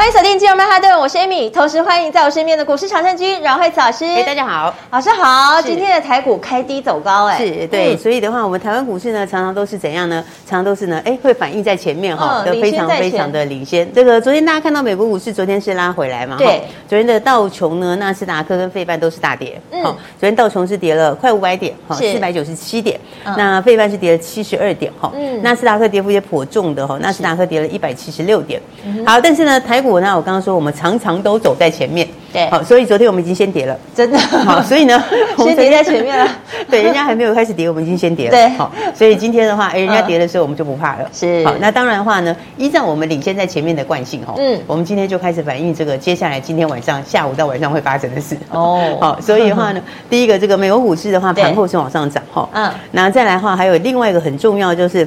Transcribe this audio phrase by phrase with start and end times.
[0.00, 4.06] 欢迎锁定金融曼哈顿，我是 Amy，同时欢迎在我身边的股市常胜军阮惠慈老师。
[4.06, 5.60] 哎，大家好，老师好。
[5.60, 10.24] 今天的台股开低走高，哎，是对，所以的话，我们台湾股市呢，常常都是怎样呢？
[10.46, 13.86] 常常都是呢，哎，会反映在前面哈，都非常非常的领先。
[13.92, 16.38] 这个昨天大家看到美国股市昨天是拉回来嘛？
[16.38, 19.60] 对，昨天的道琼呢，纳斯达克跟费半都是大跌。
[19.70, 22.98] 嗯，昨天道琼是跌了快五百点，哈，四百九十七点。
[23.36, 25.12] 那费半是跌了七十二点，哈。
[25.14, 28.58] 嗯，纳斯达克跌幅也颇重的哈，纳斯达克跌了一百七十六点。
[29.04, 30.70] 好，但是呢，台股呢，我刚刚说我们。
[30.80, 35.02] 常常都走在前面，对，好，所以昨天我们已经先跌了， 真的，好，所以呢，
[35.36, 36.26] 先跌在前面了，
[36.70, 55.06] 对，人家还没有开始跌，我们已经先跌了，对，好，所以今天的话，哎，人家跌的时候，我们就不怕了，是，好，那当然的话呢，依照我们领先在前面的惯性，哈，嗯，我们今天就开始反映这个接下来今天晚上下午到晚上会发生的事，哦，好，所以的话呢，第一个这个美国股市的话，盘后是往上涨，哈，嗯，那再来的话，还有另外一个很重要就是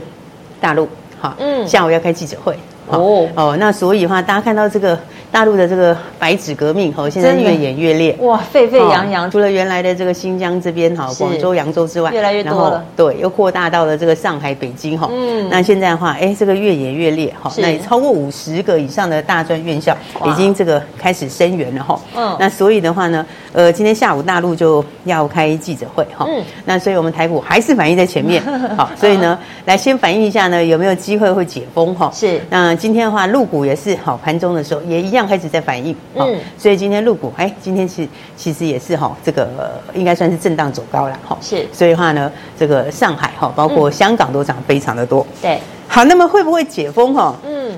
[0.59, 0.87] 大陆，
[1.19, 2.55] 好，嗯，下午要开记者会，
[2.87, 4.97] 哦，哦，那所以的话，大家看到这个。
[5.33, 9.31] 大陆的这个白纸革命哈，现在越演越烈，哇，沸沸扬扬。
[9.31, 12.85] 除了原来的这个新疆这边哈，广州、扬州之外，越来越多了。
[12.95, 15.09] 对，又扩大到了这个上海、北京哈。
[15.11, 15.49] 嗯。
[15.49, 17.51] 那现在的话，哎，这个越演越烈哈。
[17.57, 21.99] 那也超过五十个以上的大专院校已经这个开始声援了哈。
[22.15, 22.37] 嗯。
[22.39, 26.27] 那所以的话呢，呃，今天下午大陆就要开记者会哈。
[26.29, 26.43] 嗯。
[26.63, 28.39] 那所以我们台股还是反映在前面。
[28.77, 32.11] 好，所以呢，来先反映一下呢，有没有机会会解封哈？
[32.13, 32.39] 是。
[32.51, 35.22] 那今天的话，入股也是好，盘中的时候也一样。
[35.27, 47.35] 开始在反应，嗯，所以今天入股，哎，今天其其实也是哈，这个应该算是震荡走高了哈，是，所以的话呢，这个上海哈，包括香港都涨非常的多，对，好，那么会不会解封哈？
[47.45, 47.77] 嗯，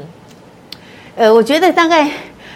[1.16, 2.10] 呃，我觉得大概。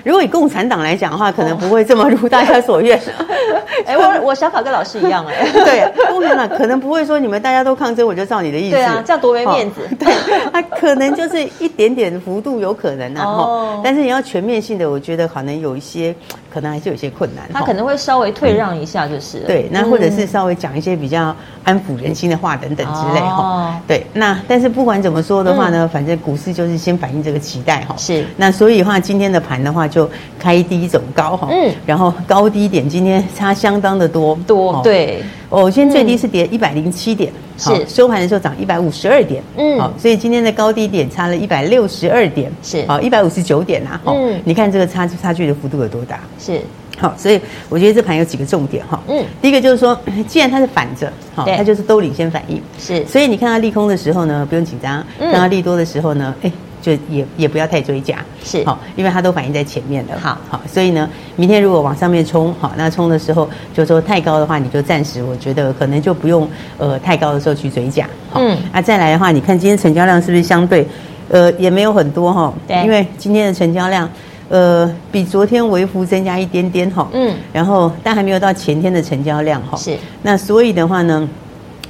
[0.04, 3.00] 如果以共产党来讲的话，可能不会这么如大家所愿。
[3.86, 5.48] 哎，我我想法跟老师一样哎。
[5.54, 8.76] 对，共产党可能不会说你们大家都抗争，我就照你的意思。
[8.76, 9.88] 对啊，这样多没面子。
[9.98, 10.14] 对，
[10.52, 13.24] 他可能就是一点点幅度有可能啊。
[13.24, 13.82] 哦。
[13.84, 16.14] 但是你要全面性的，我觉得可能有一些，
[16.54, 17.46] 可能还是有些困难。
[17.54, 19.40] 他可能会稍微退让一下，就是。
[19.40, 23.36] 对，那或者是稍微讲一些比较安抚人心的话等等之类哈。
[23.38, 23.74] 哦。
[23.88, 27.96] 对，那但是不管怎么说的话呢，反正股市就是先反映这个期待哈。
[27.98, 28.26] 是。
[28.36, 29.89] 那所以的话，今天的盘的话。
[29.90, 34.30] 就开低走高哈，嗯，然后高低点今天差相当的多。
[34.48, 37.86] 多，对，哦，今天最低是跌一百零七点，是。
[37.88, 46.20] 收盘的时候涨一百五十二点，嗯，好，所以今天的高低点差了一百六十二点，是，好，一百五十九点呐，嗯，你看这个差差距的幅度有多大？
[46.40, 46.62] 是，
[46.98, 47.40] 好，所以
[47.70, 56.52] 我觉得这盘有几个重点哈，嗯，第一个就是说， 既然它是反着，好，它就是都领先反应，是，所以你看它利空的时候呢，不用紧张，看它利多的时候呢，哎。
[56.82, 58.64] 就也也不要太追加，是。
[58.66, 66.48] 好，因为它都反映在前面的，好好，所以呢，明天如果往上面冲，好，那冲的时候就说太高的话，你就暂时我觉得可能就不用
[66.78, 70.88] 呃太高的时候去追加，嗯，啊再来的话，你看今天成交量是不是相对
[71.30, 74.10] 呃也没有很多哈，对，因为今天的成交量
[74.50, 81.28] 呃比昨天微幅增加一点点哈，嗯，然后但还没有到前天的成交量哈，是，那所以的话呢，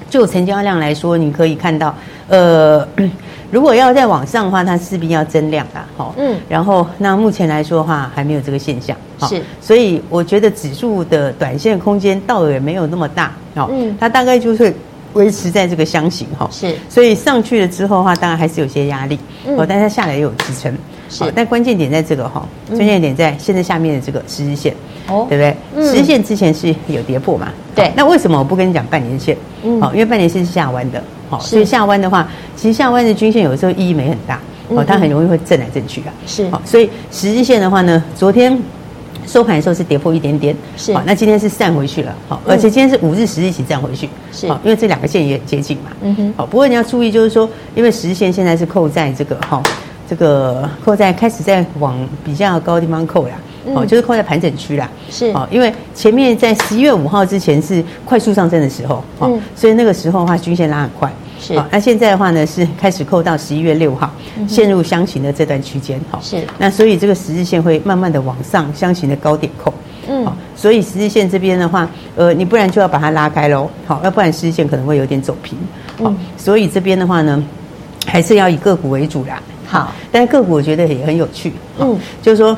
[0.09, 1.95] 就成交量来说，你可以看到
[2.27, 2.87] 呃。
[3.51, 14.71] 如果要再往上的话，它势必要增量啦，好，嗯，然后那目前来说的话，还没有这个现象，是，所以我觉得指数的短线空间倒也没有那么大，好，嗯，它大概就是
[15.13, 19.17] 维持在这个箱型，哈，是，所以上去了之后的话，当然还是有些压力，
[19.57, 20.71] 哦，但它下来也有支撑，
[21.09, 24.75] 是，但关键点在这个哈，关键点在现在下面的这个十日线，
[25.09, 25.87] 哦，对不对？
[25.87, 27.49] 十日线之前是有跌破嘛？
[27.75, 29.35] 对，那为什么我不跟你讲半年线？
[29.63, 31.01] 嗯，好，因为半年线是下弯的。
[31.29, 36.13] 好，所以下弯的话，其实下弯的均线有时候意义没很大，哦，它很容易会震来震去啊。
[36.25, 38.59] 是，好，所以十日线的话呢，昨天
[39.27, 49.61] 收盘的时候是跌破一点点，是，好，那今天是站回去了，好，而且今天是五日、十日一起站回去，是，好，因为这两个线也很接近嘛，嗯哼，好，不过你要注意，就是说，因为十日线现在是扣在这个哈，
[50.09, 51.95] 这个扣在开始在往
[52.25, 53.35] 比较高的地方扣呀。
[53.75, 55.27] 哦，就是扣在盘整区啦，是。
[55.31, 64.11] 哦，因为前面在十一月五号之前是快速上升的时候，哦，所以那个时候的话均线拉很快，是，那现在的话呢是开始扣到十一月六号，
[64.47, 69.73] 陷入箱型的这段区间，哈，是，那所以这个十日线会慢慢的往上箱型的高点扣，
[70.07, 70.25] 嗯，
[70.55, 75.57] 所以十日线这边的话，呃，你不然就要把它拉开喽，好，要不然十日线可能会有点走平，
[76.03, 77.43] 好，所以这边的话呢，
[78.05, 82.57] 还是要以个股为主啦，好，但是个股我觉得也很有趣，嗯，就是说。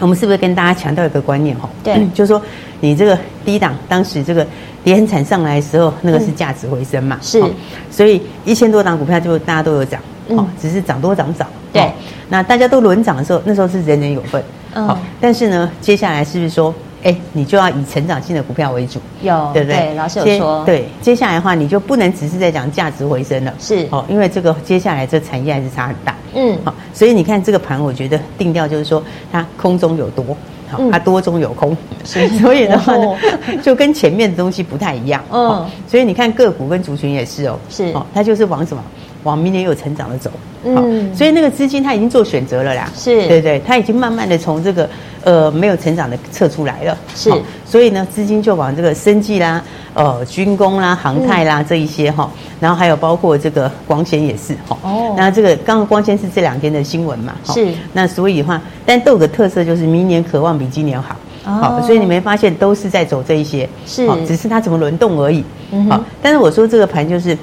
[0.00, 1.68] 我们是不是跟大家强调一个观念哈？
[1.82, 2.40] 对，就是说
[2.80, 4.46] 你这个低档当时这个
[4.82, 7.18] 跌很惨上来的时候，那个是价值回升嘛？
[7.22, 7.42] 是，
[7.90, 11.46] 所以一千多档股票就大家都有涨，哦，只是涨多涨少。
[11.72, 11.90] 对，
[12.28, 14.42] 那大家都轮涨的时候，那时候是人人有份。
[14.72, 16.74] 好，但是呢，接下来是不是说，
[17.04, 18.98] 哎，你就要以成长性的股票为主？
[19.22, 19.76] 有，对不对？
[19.78, 20.64] 对，老师有说。
[20.64, 23.54] 对，接下来的话，你就不能只是在讲价值回升了。
[23.58, 26.16] 是，哦，因为这个接下来这产业还是差很大。
[26.34, 30.24] 嗯，好，所以你看这个盘，我觉得定调就是说，它空中有多，
[30.70, 31.76] 好，它多中有空。
[32.04, 33.16] 是， 所以的话呢，
[33.62, 35.22] 就跟前面的东西不太一样。
[35.30, 37.58] 嗯，所以你看个股跟族群也是哦。
[37.68, 38.82] 是，哦，它就是往什么？
[39.24, 40.30] 往明年有成长的走，
[40.64, 44.86] 嗯，所以那个资金它已经做选择了啦，是对对，他已经慢慢的从这个
[45.24, 47.32] 呃没有成长的撤出来了，是，
[47.66, 49.62] 所以呢资金就往这个生技啦、
[49.94, 52.30] 呃军工啦、航太啦这一些哈，
[52.60, 65.44] 然后还有包括这个光纤也是哈，哦，那这个刚刚光纤是这两天的新闻嘛，是，那所以的话，但都有个特色就是明年渴望比今年好，好，所以你没发现都是在走这一些，是，只是它怎么轮动而已，
[65.88, 67.36] 好，但是我说这个盘就是。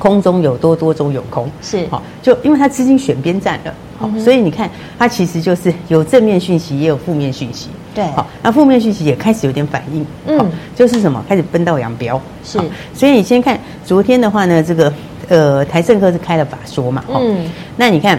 [0.00, 1.86] 空中有多，多中有空，是。
[1.90, 4.68] 好，就因为它资金选边站了，好，嗯、所以你看
[4.98, 11.22] 它其实就是有正面讯息，也有负面讯息，对，好，那负面讯息也开始有点反应，嗯，就是什么？
[11.28, 12.58] 开始分道扬镳，是，
[12.94, 14.90] 所以你先看昨天的话呢，这个
[15.28, 18.18] 呃台盛科是开了法说嘛，嗯，那你看，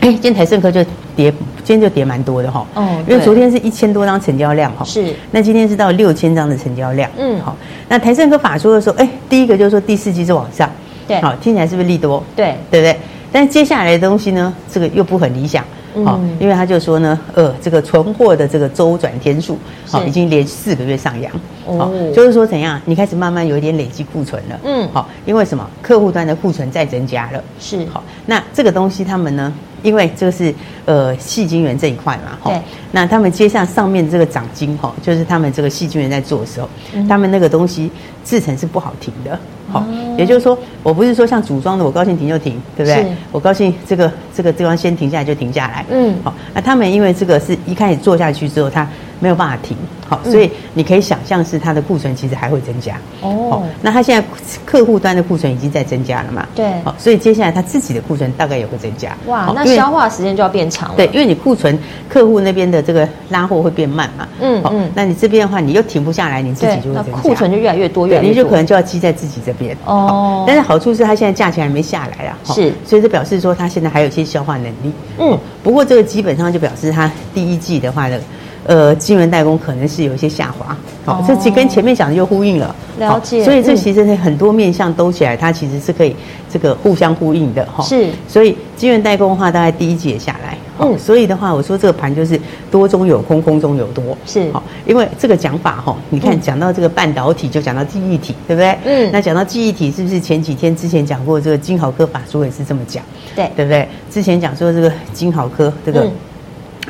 [0.00, 0.82] 哎，今天台盛科就
[1.14, 1.30] 跌，
[1.62, 7.54] 今天就跌蛮多的哈，哦，因为昨天是一千多张成交量哈，是，那今天是到六千张的成交量，嗯，好，
[7.90, 10.70] 那台盛科法说的时候，哎，第一个就是说第四季是往上。
[11.06, 12.22] 对，好，听起来是不是利多？
[12.34, 12.96] 对，对不对？
[13.32, 15.64] 但接下来的东西呢，这个又不很理想，
[16.04, 19.58] 好，因为他就说呢，呃，这个存货的这个周转天数，
[19.88, 21.32] 好，已经连四个月上扬，
[21.76, 22.80] 好，就是说怎样？
[22.84, 25.68] 你开始慢慢有一点累积库存了，嗯，好，因为什么？
[25.82, 29.52] 客户端的库存在增加了，是，好，那这个东西他们呢？
[29.82, 30.54] 因为这个是
[30.86, 36.68] 呃细晶圆这一块嘛，哈，那他们接下上面这个涨金哈，就是他们这个细晶圆在做的时候，
[37.06, 37.90] 他们那个东西
[38.24, 39.38] 制成是不好停的。
[39.74, 39.84] 好，
[40.16, 43.04] 也就是说，我不是说像组装的，我高兴停就停，对不对？
[43.32, 45.84] 我高兴这个这个地方先停下来就停下来。
[45.90, 48.88] 嗯，好，那他们因为这个是一开始做下去之后，他
[49.18, 49.76] 没有办法停，
[50.08, 52.96] 好，所以你可以想象是它的库存其实还会增加。
[53.20, 54.24] 哦，那他现在
[54.64, 56.46] 客户端的库存已经在增加了嘛？
[56.54, 59.16] 对，好，所以接下来他自己的库存大概也会增加。
[59.26, 60.94] 哇，那消化时间就要变长了。
[60.96, 61.76] 对，因为你库存
[62.08, 64.28] 客户那边的这个拉货会变慢嘛。
[64.40, 67.20] 嗯嗯，那你这边的话，你又停不下来，你自己就会增加。
[67.20, 69.63] 库存就越来越多，越来越多，你就可能就要积在自己这边。
[69.84, 74.92] 哦，但是好处是它现在价钱还没下来啊，是，所以这表示说它现在还有一些消化能力。
[75.18, 78.18] 嗯，不过这个基本上就表示它第一季的话呢，
[78.66, 80.76] 呃，晶圆代工可能是有一些下滑。
[81.04, 82.74] 好，这其跟前面讲的又呼应了。
[82.98, 83.44] 了解。
[83.44, 86.16] 所以这其实是很多面向兜起来，它其实是可以
[86.50, 87.84] 这个互相呼应的哈。
[87.84, 88.08] 是。
[88.26, 90.56] 所以晶圆代工的话，大概第一节下来。
[90.78, 90.98] 嗯。
[90.98, 92.40] 所以的话，我说这个盘就是
[92.70, 94.16] 多中有空，空中有多。
[94.24, 94.50] 是。
[94.50, 98.78] 好，因为这个讲法哈，你看讲到这个半导体，就讲到记忆体，对不对？
[98.84, 99.10] 嗯。
[99.12, 103.04] 那讲到记忆体，是不是前几天之前讲过这个金豪科法说也是这么讲？
[103.36, 103.50] 对。
[103.54, 103.86] 对不对？
[104.10, 106.08] 之前讲说这个金豪科这个。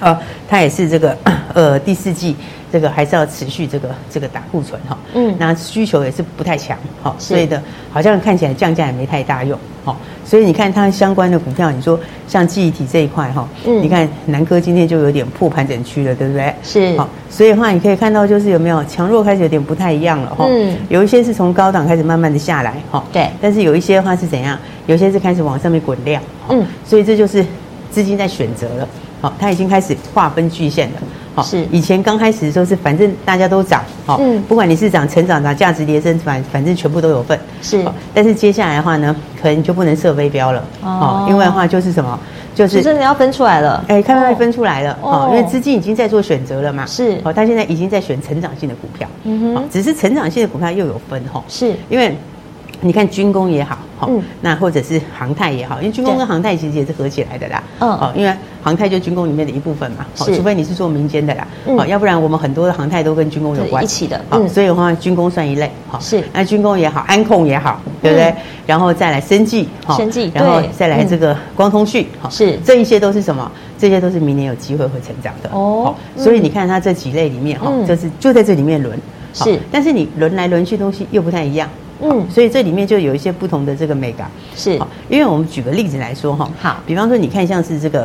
[0.05, 1.17] 呃，它也是这个，
[1.55, 2.37] 呃，第四季
[2.71, 9.97] 这个还是要持续这个这个打库存哈，嗯，那需求也是不太强，好，所以的，好像看起来降价也没太大用，好，
[10.27, 11.99] 所以你看它相关的股票，你说
[12.29, 16.55] 像记忆体这一块哈，嗯，你看南科今天就有点破盘整区了，对不对？
[16.63, 24.59] 是，好，所以的话你可以看到就是有没有强弱开始有点不太一样了哈，嗯，有一些是从高档开始慢慢的下来，哈，对，但是有一些的话是怎样？
[24.87, 27.43] 有些是开始往上面滚量，嗯，所以这就是
[27.91, 28.89] 资金在选择了。
[29.25, 30.97] 好，它已经开始划分巨线了。
[31.35, 37.41] 好，是以前刚开始的时候是反正大家都涨，好，嗯，不管你是涨成长涨价值跌升，反反正全部都有份。
[37.63, 40.63] 是，但是接下来的话呢，可能就不能设飞镖了。
[40.83, 42.21] 哦，因为的话就是什么，
[42.55, 43.83] 就是真的要分出来了。
[43.89, 44.99] 哎，看到分出来了。
[45.01, 46.85] 哦，因为资金已经在做选择了嘛。
[46.85, 49.09] 是，哦，他现在已经在选成长性的股票。
[49.23, 51.43] 嗯哼，只是成长性的股票又有分哈。
[51.49, 52.15] 是因为。
[52.85, 54.11] 你看军工也好，好，
[54.43, 57.63] 那或者是航太也好，因为军工跟航太其实也是合起来的啦。
[57.79, 58.31] 嗯，哦，因为
[58.63, 60.05] 航太就军工里面的一部分嘛。
[60.15, 61.49] 是，除非你是做民间的啦。
[61.67, 63.83] 嗯，要不然我们很多的航太都跟军工有关。
[63.83, 64.21] 一起的。
[64.29, 65.71] 好，所以的话，军工算一类。
[65.89, 66.23] 好，是。
[66.35, 68.35] 那军工也好，安控也好，对不对？
[68.67, 72.59] 然后再来生技，生技，然后再来这个光通讯，好，是。
[72.63, 73.51] 这一些都是什么？
[73.79, 75.49] 这些都是明年有机会会成长的。
[75.51, 75.95] 哦。
[76.19, 79.01] 所以你看它这几类里面，哈，就是就在这里面轮。
[79.33, 79.59] 是。
[79.73, 81.67] 但是你轮来轮去东西又不太一样。
[82.01, 88.01] 嗯，所以这里面就有一些不同的这个美感，是，因为我们举个例子来说哈，好，比方说你看像是这个，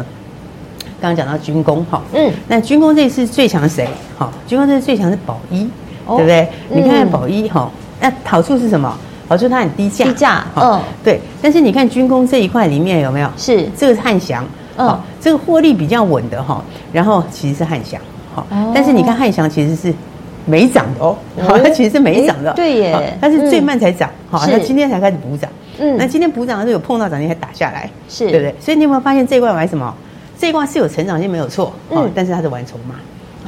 [1.01, 3.87] 刚刚讲到军工哈，嗯，那军工这次最强谁？
[4.17, 5.69] 哈，军工这次最强是宝一，
[6.07, 6.47] 对不对？
[6.69, 7.69] 你看看宝一哈，
[7.99, 8.95] 那好处是什么？
[9.27, 11.21] 好处它很低价，低价，嗯，对。
[11.39, 13.29] 但是你看军工这一块里面有没有？
[13.37, 14.43] 是，这个是汉翔，
[14.75, 18.01] 嗯，这个获利比较稳的哈，然后其实是汉翔，
[18.33, 19.93] 好，但是你看汉翔其实是
[20.45, 28.29] 没涨的哦，好， 它其实是没涨的，对耶，它是最慢才涨，好，它今天才开始补涨，嗯，那今天补涨的时候有碰到涨停还打下来，是。
[28.29, 28.55] 对不对？
[28.59, 29.93] 所以你有没有发现这一块玩什么？
[30.37, 32.95] 这一块是有成长性没有错，嗯，但是它是玩筹码。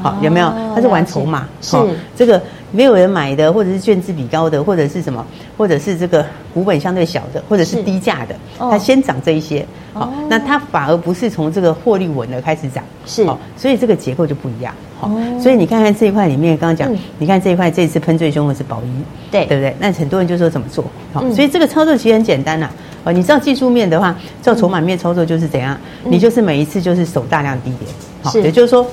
[0.02, 0.52] 好，有没有？
[0.76, 1.78] 他是玩筹码，是
[2.16, 5.26] 这个没有人买的，或者是券资比高的，或者是什么，
[5.58, 9.66] 或者是这个股本相对小的，或者是低价的，它先涨这一些。
[9.94, 13.26] 好，那它反而不是从这个获利稳的开始涨，是，
[13.58, 14.74] 所以这个结构就不一样。
[14.98, 19.76] 好，所以你看看这一块里面，刚刚讲，你看这一块这次喷最凶的是宝一，对，对不对？
[19.80, 20.86] 那很多人就说怎么做？
[21.12, 22.70] 好，所以这个操作其实很简单呐。
[23.04, 25.78] 哦，你知道技术面的话，照筹码面操作就是怎样？
[26.06, 27.92] 你就是每一次就是守大量低点，
[28.24, 28.88] 好，也就是说。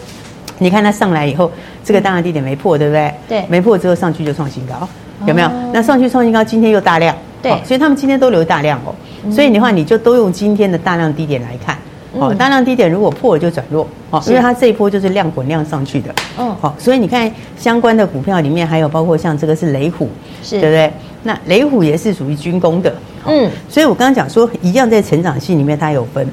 [0.59, 1.51] 你看它上来以后，
[1.85, 3.13] 这个大量低点没破，对不对？
[3.29, 4.89] 对，没破之后上去就创新高，
[5.27, 5.51] 有没有？
[5.73, 8.95] 那上去创新高，今天又大量，对，所以他们今天都留大量哦。
[9.31, 11.77] 所以的话，你就都用今天的大量低点来看，
[12.13, 20.09] 哦，大量低点如果破了就转弱，哦，因为它这一波就是量滚量上去的，嗯，好，所以你看相关的股票里面还有包括像这个是雷虎，
[20.43, 20.93] 是，对不对？
[21.25, 22.95] 那雷虎也是属于军工的，
[23.27, 26.27] 嗯，所以我刚刚讲说一样在成长性里面它有分。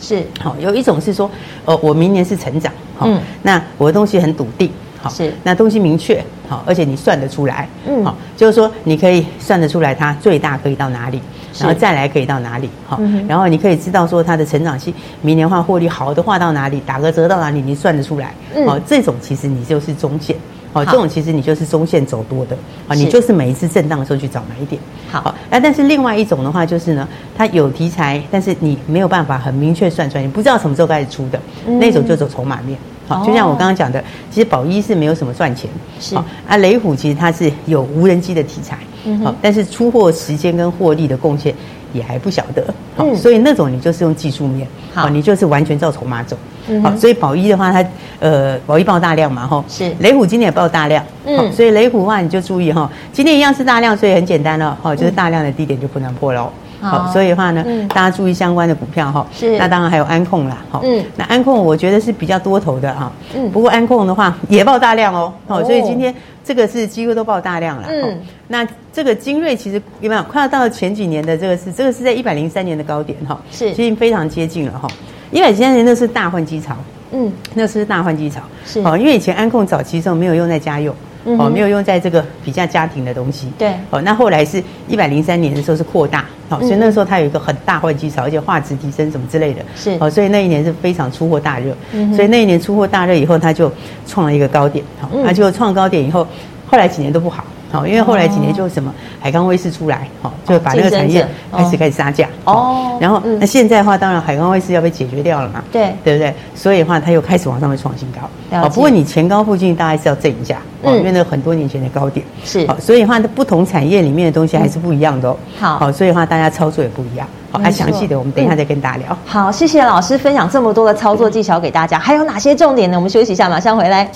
[0.00, 1.30] 是好，有一种是说，
[1.66, 11.18] 呃，我明年是成长，好，嗯，那我的东西很笃定，好，是，那东西明确，好，而且你算得出来，嗯，好，就是说你可以算得出来它最大可以到哪里，
[11.58, 14.92] 然后再来可以到哪里，好，然后你可以知道说它的成长性，
[15.22, 18.34] 明年话获利好的话到哪里，打个折到哪里，你算得出来，
[18.66, 20.36] 好，这种其实你就是中线。
[20.72, 24.80] 哦，这种其实你就是中线走多的，啊，你就是每一次震荡的时候去找买点。
[25.10, 32.78] 好，那，但是另外一种的话就是呢，它有题材，但是你没有办法很明确算出来，你不知道什么时候开始出的，那种就走筹码面。
[33.08, 36.14] 好，就像我刚刚讲的，其实宝一是没有什么赚钱，是。
[36.14, 38.78] 啊，雷虎其实它是有无人机的题材，
[39.24, 41.54] 好，但是出货时间跟获利的贡献
[41.92, 42.62] 也还不晓得，
[42.96, 46.36] 好，所以那种你就是用技术面，好，你就是完全照筹码走。
[46.82, 47.84] 好，所以宝一的话，它
[48.20, 49.92] 呃，宝一爆大量嘛，哈，是。
[49.98, 56.48] 雷虎今天也爆大量，嗯，所以雷虎的话你就注意哈，今天一样是大量，所以很简单了，哈，就是大量的低点就不能破喽，
[56.80, 68.18] 好，所以的话呢，大家注意相关的股票哈，是，那当然还有安控啦，哈，嗯，那安控我觉得是比较多头的哈，嗯，不过安控的话也爆大量哦，好，所以今天这个是几乎都爆大量了，嗯，
[68.48, 74.88] 那这个精锐其实有没有快要到前几年的这个是这个是在一百零三年的高点哈，是，其实非常接近了哈。
[75.30, 76.74] 一百零三年那是大换机潮，
[77.12, 78.80] 嗯，那是大换机潮，是。
[78.80, 78.98] 哦。
[78.98, 80.92] 因为以前安控早期的时候没有用在家用，
[81.38, 84.00] 哦，没有用在这个比较家庭的东西，对，哦。
[84.00, 90.10] 那后来是一百零三年的时候是扩大，好，所以那时候它有一个很大换机潮，而且画质提升什么之类的，是哦。
[90.10, 91.74] 所以那一年是非常出货大热，
[92.14, 93.72] 所以那一年出货大热以后，它就
[94.04, 96.26] 创了一个高点，好，它就创高点以后，
[96.66, 97.44] 后来几年都不好。
[97.72, 102.98] 好，因为后来几年就什么海康威视出来，好，就把那个产业开始开始杀价哦。
[103.00, 106.34] 然后那现在的话，当然海康威视要被解决掉了嘛，对对不对？
[106.54, 108.58] 所以的话，它又开始往上面创新高。
[108.58, 112.66] 哦，不过你前高附近大概是要震一下，哦，因为那很多年前的高点是。
[112.66, 115.36] 好，所以的话，不同产业里面的东西还是不一样的哦。
[115.58, 117.26] 好，所以的话，大家操作也不一样。
[117.52, 119.16] 好，那详细的我们等一下再跟大家聊。
[119.24, 122.96] 好，谢谢老师分享这么多的操作技巧给大家，还有哪些重点呢？
[122.96, 124.10] 我们休息一下，马上回来。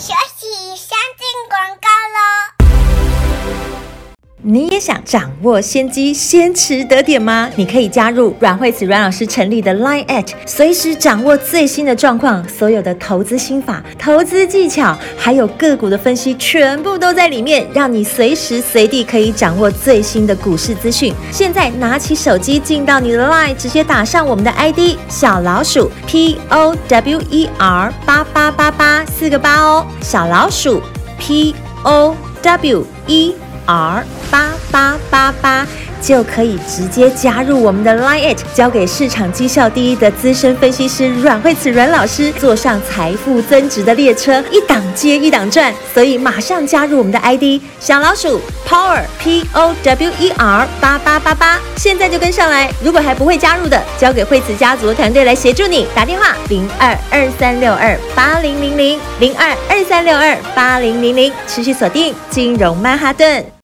[4.46, 7.48] 你也想掌握先机，先持得点吗？
[7.56, 21.14] 你可以加入阮慧慈阮老师成立的 Line at，随时掌握最新的状况，所有的投资心法、投资技巧，还有个股的分析，全部都在里面，让你随时随地可以掌握最新的股市资讯。
[21.32, 30.82] 现在拿起手机进到你的 Line，直接打上我们的 ID 小老鼠 P O W E R 八八八八四个八哦，小老鼠
[31.18, 33.34] P O W E
[33.66, 35.84] R 八八八八。
[36.04, 45.73] 就可以直接加入我们的 Line，交给市场绩效第一的资深分析师阮慧慈阮老师，坐上财富增值的列车，一档接一档赚。
[45.94, 52.70] 所以马上加入我们的 ID 小老鼠 Power P O W E R 八八八八，现在就跟上来。
[52.82, 55.87] 如果还不会加入的，交给慧慈家族团队来协助你。
[55.94, 63.63] 打电话零二二三六二八零零零零二二三六二八零零零，持续锁定金融曼哈顿。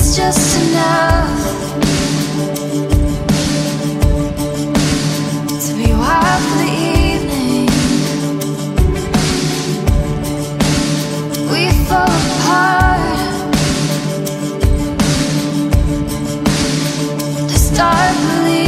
[0.00, 1.70] it's just enough
[5.66, 6.70] to be wild for the
[7.04, 7.66] evening.
[11.50, 13.18] We fall apart.
[17.50, 18.67] Start believing.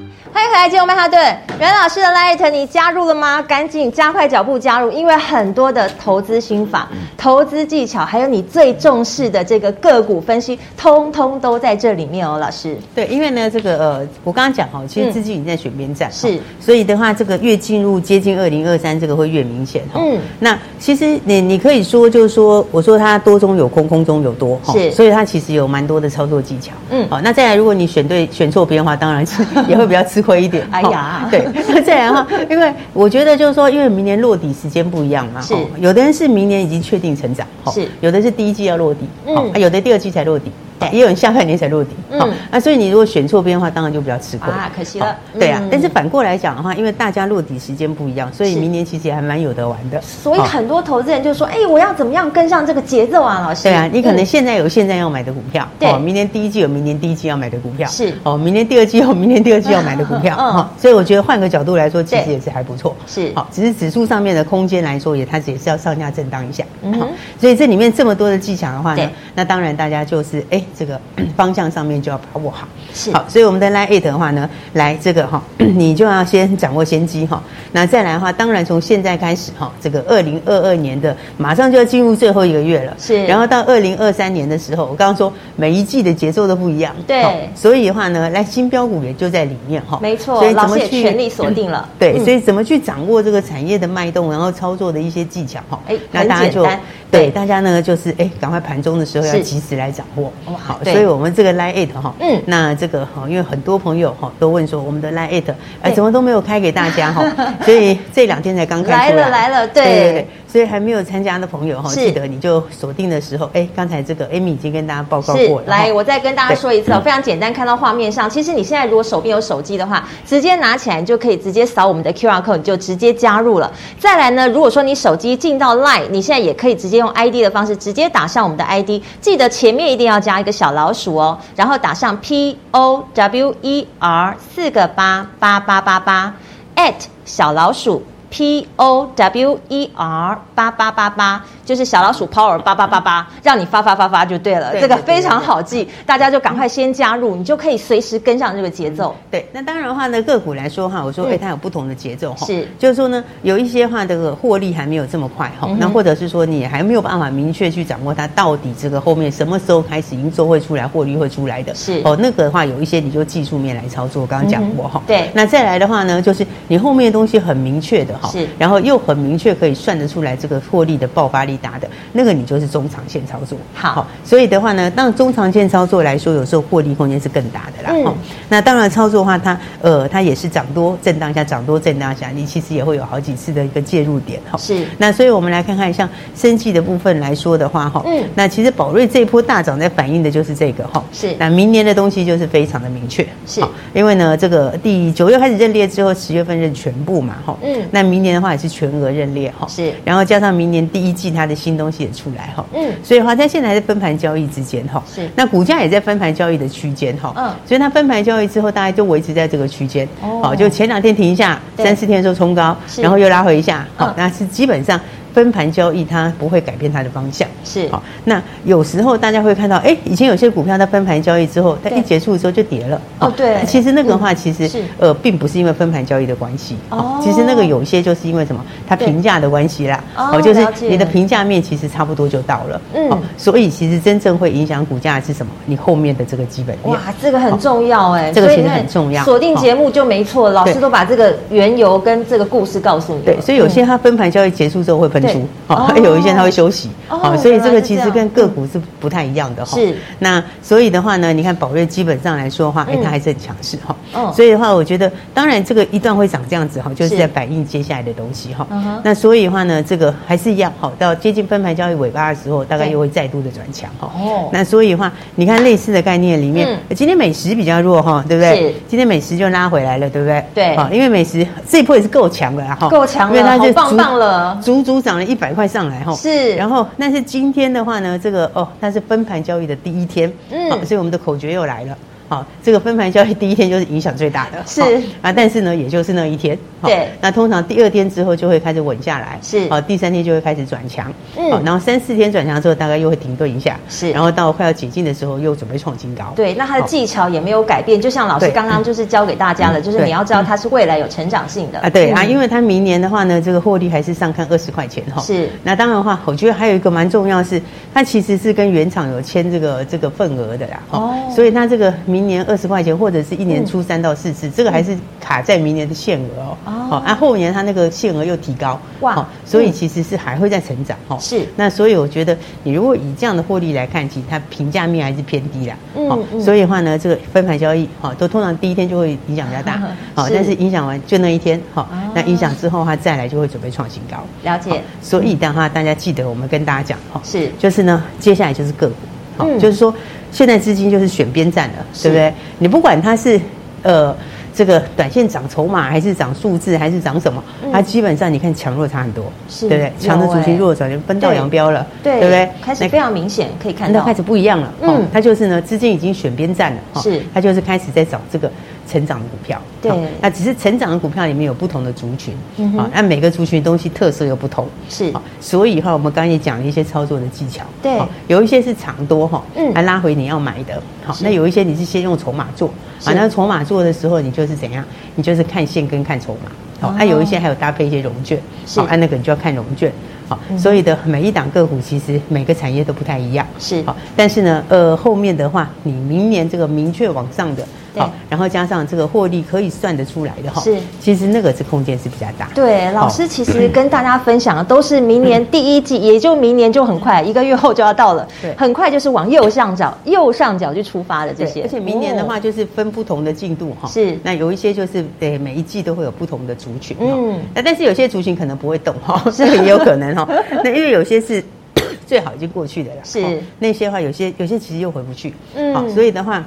[0.33, 1.19] 欢迎回来，金融曼哈顿。
[1.59, 3.41] 袁老师的 Light 你加入了吗？
[3.41, 12.37] 赶紧加快脚步加入，因为很多的投资心法、投资技巧，还有你最重视的这个个股分析，通通都在这里面哦。
[12.39, 19.99] 老师，对，因为呢，这个呃，我刚刚讲哈，其实资金已经在选边站，是、嗯，所以的话，这个越进入接近二零二三，这个会越明显哈。
[20.01, 26.71] 嗯，那其实你你可以说，就是说，我说它多中有空，空中有多，是，所以它其实有蛮多的操作技巧。
[26.89, 30.20] 嗯，好，那再来，如果你选对选错边的话，当然是 也会比较吃。
[30.21, 40.51] 亏一点，哎呀，对，那再然哈，因为我觉得就是说，因为明年落地时间不一样嘛，是，有的人是明年已经确定成长，是，有的是第一季要落地，嗯，有的第二季才落底。
[40.91, 44.51] 也有人下半年才落底，好，那所以你如果选错边的话，当然就比较吃亏。
[44.51, 45.15] 啊，可惜了。
[45.37, 50.01] 对啊，但是反过来讲的话，因为大家落底时间不一样，所以明年其实也还蛮有得玩的。
[50.01, 58.13] 所以很多投资人就说：“哎，我要怎么样跟上这个节奏啊，老师？”对啊，你可能现在有现在要买的股票，对，明年第一季有明年第一季要买的股票，是。
[58.23, 66.99] 哦，明年第二季有明年第二季要买的股票， 哈，所以我觉得换个角度来说，其实也是还不错，是好，只是指数上面的空间来说，也它也是要上下震荡一下，嗯，
[67.39, 70.99] 所以这里面这么多的技巧的话呢，那当然大家就是哎，这个
[71.37, 71.51] 方。
[71.53, 77.43] 向上面就要把握好，是好，所以我们的 Line 8的话呢，来这个哈， 你就要先掌握先机哈。
[77.73, 83.25] 那再来的话，当然从现在开始哈，这个二零二二年的马上就要进入最后一个月了，是。
[83.25, 87.49] 然后到二零二三年的时候，我刚刚说每一季的节奏都不一样，对。
[87.53, 90.39] 所以的话呢，来新标股也就在里面哈，没错。
[90.39, 91.87] 所以怎么去全力锁定了？
[91.99, 95.77] 对，所以怎么去掌握这个产业的脉动，然后操作的一些技巧哈？
[95.87, 96.65] 哎，那大家就
[97.09, 100.31] 对大家呢，就是哎，赶快盘中的时候要及时来掌握。
[100.63, 101.41] 好，所以我们这。
[101.41, 107.25] 个 Line Eight 哈，嗯，那这个哈，因为很多朋友哈都问说，我们的 Line Eight 哎，怎么都没有开给大家哈，
[107.65, 110.27] 所以这两天才刚开出来，来了来了，对对对。
[110.51, 115.67] 所以还没有参加的朋友哈，记得你就锁定的时候，哎，刚才这个 Amy 已经跟大家报告过了。
[115.67, 123.71] 来，我再跟大家说一次，非常简单，看到画面上，其实你现在如果手边有手机的话，直接拿起来你就可以直接扫我们的 QR code，你就直接加入了。
[123.97, 136.33] 再来呢，如果说你手机进到 Line，你现在也可以直接用 ID 的方式直接打上我们的 ID，记得前面一定要加一个小老鼠哦，然后打上 P O W E R 四个八八八八八
[136.75, 138.03] at 小老鼠。
[138.33, 141.43] P O W E R 八八八八。
[141.71, 149.15] 就是小老鼠 Power 八八八八，让你发发发发就对了，这个非常好记，大家就赶快先加入，你就可以随时跟上这个节奏。
[149.31, 162.01] 对，那当然的话呢，个股来说哈，我说哎，它有不同的节奏哈，是，就是说呢，有一些话这个获利还没有这么快哈，那或者是说你还没有办法明确去掌握它到底这个后面什么时候开始营收会出来，获利会出来的，是。
[162.03, 171.51] 哦，那个的话有一些你就技术面来操作，刚刚讲过哈，对，那再来的话呢，就是你后面的东西很明确的哈，是，然后又很明确可以算得出来这个获利的爆发力。
[171.61, 173.57] 大的那个，你就是中长线操作。
[173.73, 177.91] 好，所以的话呢，当中长线操作来说，有时候获利空间是更大的啦。
[177.93, 178.15] 嗯，
[178.47, 184.39] 那当然操作的话，它呃，它也是涨多震荡下，涨多震荡下，你其实也会有好几次的一个介入点。
[184.49, 184.85] 哈，是。
[184.97, 191.03] 那所以我们来看看，像生技的部分来说的话，哈，嗯，那其实宝瑞这一波大涨在反映的就是这个哈。
[191.11, 191.35] 是。
[191.37, 193.27] 那明年的东西就是非常的明确。
[193.45, 193.61] 是。
[193.93, 197.35] 因为呢，这个第九月开始认列之后，十月份认全部嘛。
[197.45, 197.57] 哈。
[197.61, 197.81] 嗯。
[197.91, 199.53] 那明年的话也是全额认列。
[199.59, 199.67] 哈。
[199.67, 199.93] 是。
[200.05, 201.41] 然后加上明年第一季它。
[201.41, 214.99] 它的新东西也出来哈，嗯，所以的话它现在还在分盘交易之间哈，是，那股价也在分盘交易的区间哈，嗯，所以它分盘交易之后，大概就维持在这个区间，哦，就前两天停一下，三四天的时候冲高，然后又拉回一下，好，那是基本上
[215.33, 217.47] 分盘交易它不会改变它的方向。
[217.63, 223.01] 是好，那有时候大家会看到，哎，以前有些股票它分盘交易之后，它一结束之后就跌了。
[223.19, 223.63] 哦，对。
[223.65, 226.75] 其实那个的话，其实呃，并不是因为分盘交易的关系。
[226.89, 227.19] 哦。
[227.23, 228.63] 其实那个有些就是因为什么？
[228.87, 230.03] 它评价的关系啦。
[230.15, 230.41] 哦。
[230.41, 232.81] 就是你的评价面其实差不多就到了。
[232.93, 233.21] 嗯。
[233.37, 235.51] 所以其实真正会影响股价的是什么？
[235.65, 236.93] 你后面的这个基本面。
[236.93, 238.31] 哇，这个很重要哎。
[238.31, 239.23] 这个其实很重要。
[239.23, 243.21] 锁定节目就没错，老师都把这个缘由跟这个故事告诉你。
[243.21, 246.89] 对，所以有些它分盘交易结束之后会喷出，好， 有一些它会休息。
[247.07, 249.77] 好，所以这个其实跟个股是不太一样的哈。
[249.77, 249.95] 是。
[250.19, 253.95] 那所以的话呢，你看宝瑞基本上来说的话，哎，它还是很强势哈。
[254.13, 254.33] 哦。
[254.35, 258.65] 所以的话，我觉得当然这个一段会长这样子哈，就是在反映接下来的东西哈。
[259.03, 264.09] 那所以的话呢，这个还是一样好，到接近分盘交易尾巴的时候，大概又会再度的转强哈。
[264.17, 264.49] 哦。
[264.51, 268.55] 那所以的话，你看类似的概念里面，今天美食比较弱哈，对不对？
[268.55, 268.73] 是。
[268.87, 270.45] 今天美食就拉回来了，对不对？
[270.53, 270.75] 对。
[270.77, 272.87] 好，因为美食这一波也是够强的哈。
[272.89, 276.13] 够强了，因为它就棒棒了，足足涨了一百块上来哈。
[276.15, 276.55] 是。
[276.55, 281.97] 然后，但是今天的话呢，这个哦，它是分盘交易的第一天，嗯，所以我们的口诀又来了。
[282.31, 284.81] 好，这个分盘交易第一天就是影响最大的，是
[285.21, 287.09] 啊，但是呢，也就是那一天，对。
[287.19, 289.67] 那通常第二天之后就会开始稳下来，是。
[289.67, 291.51] 好，第三天就会开始转强，嗯。
[291.51, 294.11] 好，然后三四天转强之后，大概又会停顿一下，是。
[294.11, 296.31] 然后到快要解禁的时候，又准备创新高。
[296.33, 301.89] 对，那它的技巧也没有改变，就像老师刚刚就是教给大家的，就是你要知道它是未来有成长性的啊。
[301.89, 305.21] 对啊，因为它明年的话呢，这个获利还是上看二十块钱哈。
[305.21, 305.49] 是。
[305.63, 307.61] 那当然的话，我觉得还有一个蛮重要的是，
[307.93, 310.79] 它其实是跟原厂有签这个这个份额的啦。
[310.91, 311.13] 哦。
[311.35, 312.91] 所以它这个明年二十块钱。
[313.01, 316.57] 或者是一年出三到四次，嗯、这个还是卡在明年的限额哦。
[316.65, 321.17] 哦，那、啊、后年它那个限额又提高，哇、哦，所以其实是还会再成长哈。
[321.17, 325.75] 是、哦，那所以我觉得你如果以这样的获利来看，其实它评价面还是偏低啦。
[325.95, 329.79] 嗯，哦、所以的话呢，这个分盘交易哈、哦，都通常第一天就会影响比较大。
[330.13, 334.17] 好、哦，但是影响完就那一天，好、那影响之后它再来就会准备创新高。
[334.43, 334.69] 了解。
[334.71, 338.95] 哦、所以的话，大家记得我们跟大家讲哈，是，就是呢，接下来就是个股，
[339.41, 339.93] 好、哦，嗯、就是说。
[340.33, 342.33] 现在资金就是选边站了，对不对？
[342.57, 343.37] 你不管它是
[343.83, 344.15] 呃
[344.55, 349.91] 这个短线涨筹码，还是涨数字，还是涨什么，嗯、它基本上你看强弱差很多，是对不对？
[349.99, 352.49] 强的族群，弱的早就分道扬镳了，对，对不对？
[352.61, 354.73] 开始非常明显，可以看到开始不一样了。
[354.83, 358.49] 嗯，它就是呢，资金已经选边站了，是它就是开始在找这个。
[358.91, 372.67] 成长的股票，对，那只是成长的股票里面有不同的族群，嗯啊，那每个族群东西特色又不同，是，所以哈，我们刚刚也讲了一些操作的技巧，对，有一些是长多哈，嗯，来拉回你要买的，好，那有一些你是先用筹码做，
[373.05, 374.83] 啊，那筹码做的时候，你就是怎样，
[375.15, 376.51] 你就是看线跟看筹码，
[376.81, 378.37] 好，那有一些还有搭配一些融券，
[378.75, 379.89] 好，那那个你就要看融券，
[380.27, 387.65] 好，所以的每一档个股其实每个产业都不太一样，是，好，但是呢，呃，后面的话，你明年这个明确往上的。
[387.95, 392.49] 好，然后加上这个获利可以算得出来的哈，是，其实那个是空间是比较大。
[392.55, 401.63] 对，老师其实跟大家分享的都是明年第一季， 也就明年就很快，一个月后就要到了，对，很快就是往右上角右上角就出发了这些。
[401.63, 410.27] 而且明年的话就是分不同的进度哈，是，那有一些就是对每一季都会有不同的族群，嗯，那但是有些族群可能不会动哈，这个 也有可能哈，
[410.63, 411.43] 那因为有些是
[412.07, 413.41] 最好已经过去的了，是。
[413.59, 416.43] 那些话有些有些其实又回不去，嗯，好，所以的话。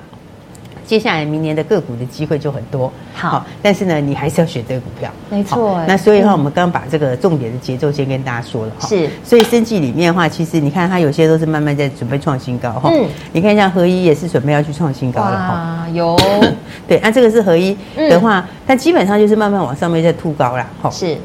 [0.86, 5.82] 接下来明年的个股的机会就很多，好，但是呢，你还是要选对股票，没错。
[5.88, 9.08] 那所以的话，我们刚刚把这个重点的节奏先跟大家说了哈，是。
[9.24, 12.90] 所以生计里面的话，其实你看它有些都是慢慢在准备创新高哈。
[12.92, 13.06] 嗯。
[13.32, 15.86] 你看一下合一也是准备要去创新高了哈。
[15.92, 16.16] 有。
[16.86, 20.90] 对，那这个是合一的话，它基本上就是慢慢往上面在突高了哈。
[20.90, 21.16] 是。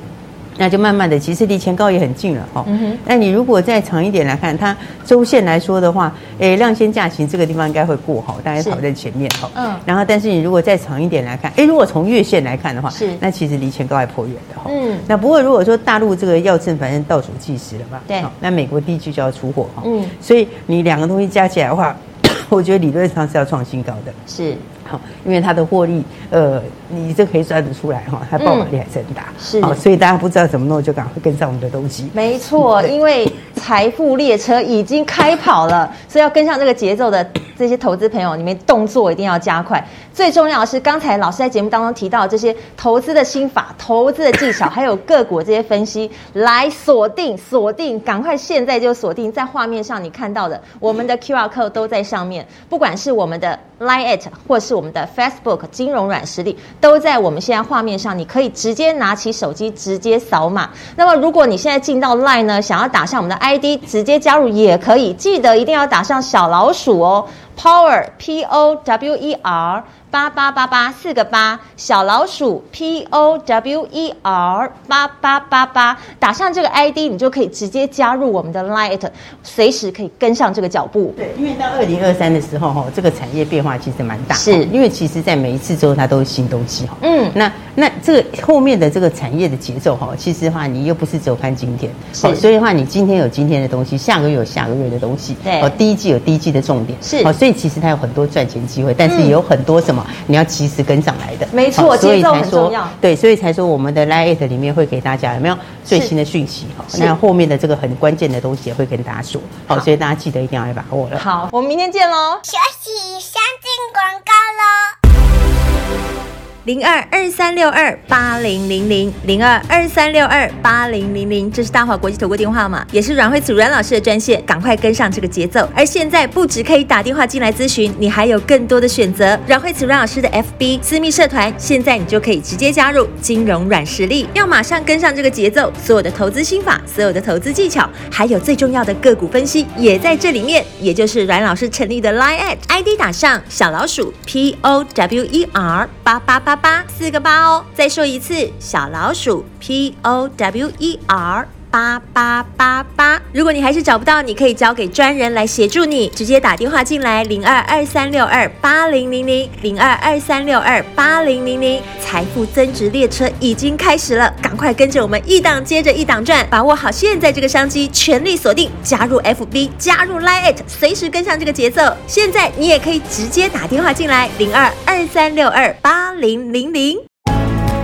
[0.59, 2.65] 那就慢慢的，其实离前高也很近了哦。
[2.67, 2.97] 嗯哼。
[3.05, 9.49] 那你如果再长一点来看，它周线来说的话，诶，量先价行这个地方应该会过好，大概跑在前面哈。
[9.55, 9.73] 嗯。
[9.85, 13.09] 然后，但是你如果再长一点来看，诶，如果从月线来看的话，是。
[13.21, 14.69] 那其实离前高还颇远的哈。
[14.69, 14.99] 嗯。
[15.07, 18.21] 那不过如果说大陆这个药证反正倒数计时了嘛，对。
[18.41, 19.83] 那美国第一季就要出货哈。
[19.85, 20.05] 嗯。
[20.19, 21.95] 所以你两个东西加起来的话，
[22.49, 24.11] 我觉得理论上是要创新高的。
[24.27, 24.57] 是。
[24.89, 32.09] 好，因为它的获利，呃，你这可以算得出来哈，它爆发力还是很大，是，啊，所以大家不知道怎么弄，就赶快跟上我们的东西。
[32.13, 37.23] 没错， 因为财富列车已经开跑了，所以要跟上这个节奏的
[37.59, 39.85] 这些投资朋友，你们动作一定要加快。
[40.13, 60.69] 最重要的是，刚才老师在节目当中提到这些投资的心法、投资的技巧，还有个股这些分析，来锁定锁定，赶快现在就锁定在画面上你看到的，我们的 QR code 都在上面，不管是我们的 Line@ 或是我们的 Facebook 金融软实力都在我们现在画面上，你可以直接拿起手机直接扫码。
[60.95, 67.25] 那么如果你现在进到 Line 呢，想要打上我们的 ID 直接加入也可以，记得一定要打上小老鼠哦
[67.59, 78.99] ，Power P O W E R 八八八八四个八，小老鼠 P O W E R 八八八八，打上这个 ID，你就可以直接加入我们的 Light，
[79.43, 81.13] 随时可以跟上这个脚步。
[81.15, 84.35] 对，因为到二零二三的时候，哈，这个产业变化其实蛮大。
[84.35, 86.97] 是，因为其实在每一次之后，它都是新东西，哈。
[87.01, 99.98] 嗯，那那这个后面的这个产业的节奏，哈，其实的话，你又不是只有看今天，是，所以的话，你今天有今天的东西，下个月有下个月的东西，对，哦，第一季有第一季的重点，是，哦，所以其实它有很多赚钱机会，但是也有很多什么。
[100.27, 106.85] 你要及时跟上来的，没错，所以才说对，所以才说我们的 Lite 里面会给大家有没有最新的讯息哈？
[106.97, 111.19] 那后面的这个很关键的东西也会跟大家说，好，所以大家记得一定要来把握了。
[111.19, 112.39] 好，我们明天见喽！
[112.43, 116.28] 休息，先进广告喽。
[116.69, 125.67] 零二二三六二八零零零零二二三六二八零零零，这是大华国际投顾电话嘛，也是阮慧慈阮老师的专线，赶快跟上这个节奏。
[125.75, 129.35] 而现在不止可以打电话进来咨询，你还有更多的选择。
[129.47, 135.73] 阮慧慈阮老师的 FB 私密社团，现在你就可以直接加入金融软实力，要马上跟上这个节奏。
[135.83, 140.63] 所有的投资心法，所有的投资技巧，还有最重要的个股分析，也在这里面。
[140.79, 146.58] 也就是阮老师成立的 Line ID 打上小老鼠 P O W E R 八八八。
[146.61, 153.21] 八四个八哦，再说一次，小老鼠 P O W E R 八八八八。
[153.33, 161.81] 如果你还是找不到，你可以交给专人来协助你，直接打电话进来零二二三六二八零零零零二二三六二八零零零。
[162.01, 171.95] 财富增值列车已经开始了，赶快跟着我们一档接着一档赚，把握好现在这个商机，全力锁定，加入 FB，加入 Line，随时跟上这个节奏。
[172.07, 177.08] 现在你也可以直接打电话进来零二二三六二八零零零。